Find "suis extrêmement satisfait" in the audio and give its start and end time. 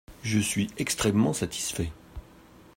0.39-1.91